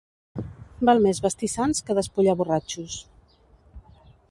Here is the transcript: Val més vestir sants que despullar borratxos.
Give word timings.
Val 0.89 1.01
més 1.07 1.19
vestir 1.25 1.51
sants 1.57 1.83
que 1.89 1.97
despullar 1.99 2.35
borratxos. 2.41 2.99